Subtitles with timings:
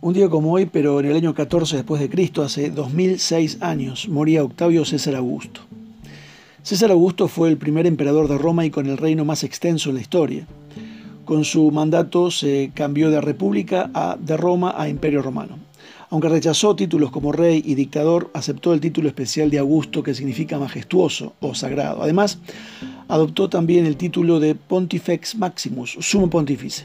[0.00, 4.08] Un día como hoy, pero en el año 14 después de Cristo, hace 2006 años,
[4.08, 5.62] moría Octavio César Augusto.
[6.62, 9.96] César Augusto fue el primer emperador de Roma y con el reino más extenso en
[9.96, 10.46] la historia.
[11.24, 15.58] Con su mandato se cambió de república a, de Roma a imperio romano.
[16.10, 20.58] Aunque rechazó títulos como rey y dictador, aceptó el título especial de Augusto que significa
[20.58, 22.02] majestuoso o sagrado.
[22.02, 22.38] Además,
[23.08, 26.84] adoptó también el título de Pontifex Maximus, sumo pontífice,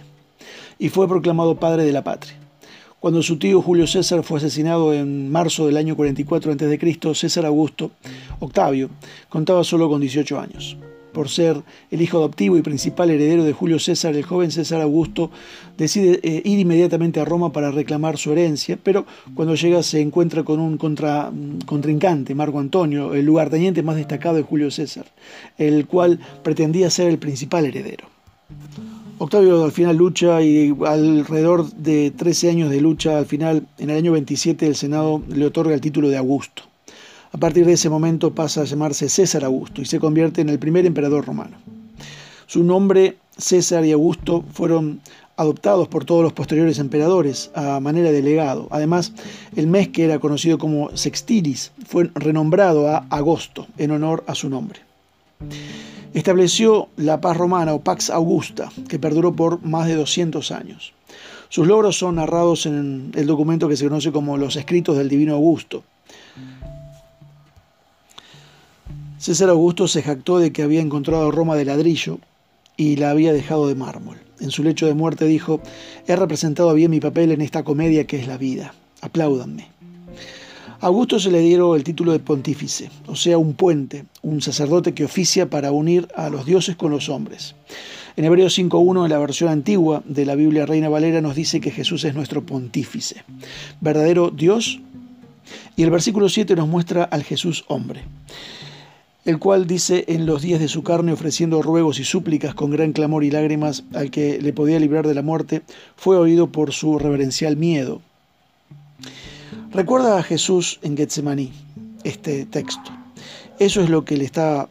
[0.78, 2.36] y fue proclamado padre de la patria.
[3.00, 7.92] Cuando su tío Julio César fue asesinado en marzo del año 44 a.C., César Augusto
[8.40, 8.90] Octavio
[9.30, 10.76] contaba solo con 18 años.
[11.14, 15.32] Por ser el hijo adoptivo y principal heredero de Julio César, el joven César Augusto
[15.78, 20.44] decide eh, ir inmediatamente a Roma para reclamar su herencia, pero cuando llega se encuentra
[20.44, 25.06] con un mm, contrincante, Marco Antonio, el lugarteniente más destacado de Julio César,
[25.58, 28.19] el cual pretendía ser el principal heredero.
[29.22, 33.98] Octavio al final lucha y alrededor de 13 años de lucha, al final, en el
[33.98, 36.64] año 27, el Senado le otorga el título de Augusto.
[37.34, 40.58] A partir de ese momento pasa a llamarse César Augusto y se convierte en el
[40.58, 41.58] primer emperador romano.
[42.48, 45.02] Su nombre, César y Augusto, fueron
[45.36, 48.70] adoptados por todos los posteriores emperadores a manera de legado.
[48.72, 49.12] Además,
[49.54, 54.50] el mes que era conocido como Sextilis fue renombrado a Agosto en honor a su
[54.50, 54.80] nombre
[56.14, 60.94] estableció la paz romana o Pax Augusta, que perduró por más de 200 años.
[61.50, 65.34] Sus logros son narrados en el documento que se conoce como los Escritos del Divino
[65.34, 65.84] Augusto.
[69.18, 72.20] César Augusto se jactó de que había encontrado Roma de ladrillo
[72.78, 74.18] y la había dejado de mármol.
[74.40, 75.60] En su lecho de muerte dijo,
[76.08, 78.74] he representado bien mi papel en esta comedia que es la vida.
[79.02, 79.79] Apláudanme.
[80.82, 84.94] A Augusto se le dieron el título de pontífice, o sea, un puente, un sacerdote
[84.94, 87.54] que oficia para unir a los dioses con los hombres.
[88.16, 91.72] En Hebreos 5.1, en la versión antigua de la Biblia Reina Valera, nos dice que
[91.72, 93.26] Jesús es nuestro pontífice,
[93.82, 94.80] verdadero Dios,
[95.76, 98.06] y el versículo 7 nos muestra al Jesús hombre,
[99.26, 102.94] el cual dice en los días de su carne, ofreciendo ruegos y súplicas con gran
[102.94, 105.62] clamor y lágrimas al que le podía librar de la muerte,
[105.98, 108.02] fue oído por su reverencial miedo
[109.72, 111.52] Recuerda a Jesús en Getsemaní,
[112.04, 112.92] este texto.
[113.60, 114.68] Eso es lo que le está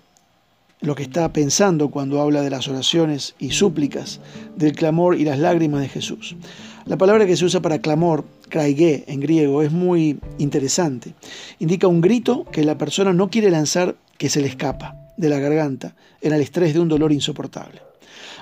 [0.81, 4.21] lo que está pensando cuando habla de las oraciones y súplicas,
[4.57, 6.37] del clamor y las lágrimas de Jesús.
[6.85, 11.15] La palabra que se usa para clamor, kraige en griego, es muy interesante.
[11.61, 15.39] Indica un grito que la persona no quiere lanzar que se le escapa de la
[15.39, 17.83] garganta en el estrés de un dolor insoportable.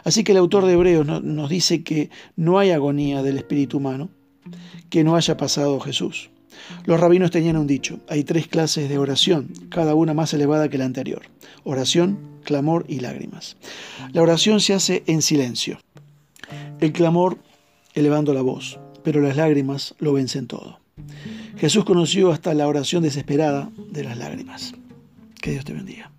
[0.04, 4.08] Así que el autor de Hebreos nos dice que no hay agonía del espíritu humano
[4.88, 6.30] que no haya pasado Jesús.
[6.84, 10.78] Los rabinos tenían un dicho, hay tres clases de oración, cada una más elevada que
[10.78, 11.22] la anterior.
[11.64, 13.56] Oración, clamor y lágrimas.
[14.12, 15.78] La oración se hace en silencio.
[16.80, 17.38] El clamor
[17.94, 20.78] elevando la voz, pero las lágrimas lo vencen todo.
[21.58, 24.74] Jesús conoció hasta la oración desesperada de las lágrimas.
[25.40, 26.10] Que Dios te bendiga.